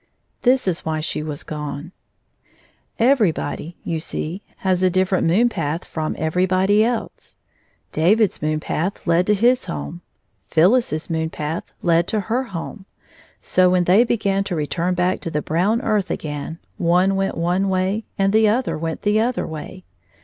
This 0.41 0.67
is 0.67 0.79
why 0.83 0.99
she 0.99 1.21
was 1.21 1.43
gone:— 1.43 1.91
Everybody, 3.13 3.75
you 3.83 3.99
see, 3.99 4.41
has 4.65 4.81
a 4.81 4.89
different 4.89 5.27
moon 5.27 5.47
path 5.47 5.85
from 5.85 6.15
everybody 6.17 6.83
else. 6.83 7.35
David^s 7.93 8.41
moon 8.41 8.59
path 8.59 9.05
led 9.05 9.27
to 9.27 9.35
his 9.35 9.65
home; 9.65 10.01
PhyUis's 10.51 11.07
moon 11.11 11.29
path 11.29 11.71
led 11.83 12.07
to 12.07 12.21
her 12.21 12.45
home. 12.45 12.87
So, 13.41 13.69
when 13.69 13.83
they 13.83 14.03
began 14.03 14.43
to 14.45 14.55
return 14.55 14.95
back 14.95 15.19
to 15.21 15.29
the 15.29 15.39
brown 15.43 15.81
earth 15.83 16.09
again, 16.09 16.57
one 16.79 17.15
went 17.15 17.37
one 17.37 17.69
way 17.69 18.03
and 18.17 18.33
the 18.33 18.47
other 18.49 18.79
went 18.79 19.03
the 19.03 19.19
other 19.19 19.45
way. 19.45 19.83